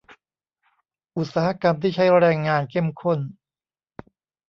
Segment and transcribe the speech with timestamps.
[1.15, 3.19] อุตสาหกรรมที่ใช้แรงงานเข้มข้น